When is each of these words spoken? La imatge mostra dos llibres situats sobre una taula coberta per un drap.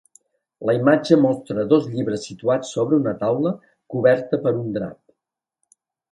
La 0.67 0.73
imatge 0.75 1.17
mostra 1.25 1.65
dos 1.73 1.83
llibres 1.91 2.23
situats 2.29 2.71
sobre 2.77 2.99
una 3.01 3.13
taula 3.19 3.51
coberta 3.95 4.39
per 4.47 4.55
un 4.63 4.73
drap. 4.79 4.99